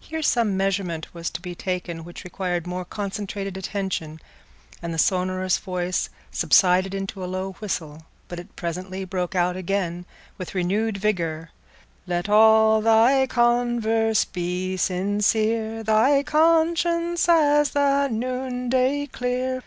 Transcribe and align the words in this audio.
Here 0.00 0.20
some 0.20 0.54
measurement 0.54 1.14
was 1.14 1.30
to 1.30 1.40
be 1.40 1.54
taken 1.54 2.04
which 2.04 2.24
required 2.24 2.66
more 2.66 2.84
concentrated 2.84 3.56
attention, 3.56 4.20
and 4.82 4.92
the 4.92 4.98
sonorous 4.98 5.56
voice 5.56 6.10
subsided 6.30 6.92
into 6.94 7.24
a 7.24 7.24
low 7.24 7.52
whistle; 7.52 8.04
but 8.28 8.38
it 8.38 8.54
presently 8.54 9.06
broke 9.06 9.34
out 9.34 9.56
again 9.56 10.04
with 10.36 10.54
renewed 10.54 10.98
vigour— 10.98 11.52
Let 12.06 12.28
all 12.28 12.82
thy 12.82 13.26
converse 13.26 14.26
be 14.26 14.76
sincere, 14.76 15.82
Thy 15.82 16.22
conscience 16.22 17.26
as 17.26 17.70
the 17.70 18.08
noonday 18.08 19.06
clear. 19.06 19.62